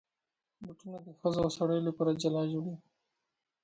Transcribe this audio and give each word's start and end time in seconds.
بوټونه 0.63 0.97
د 1.05 1.09
ښځو 1.19 1.39
او 1.45 1.49
سړیو 1.57 1.87
لپاره 1.89 2.17
جلا 2.21 2.43
جوړېږي. 2.53 2.75